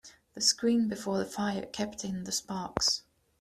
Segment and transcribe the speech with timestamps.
[0.33, 3.03] The screen before the fire kept in the sparks.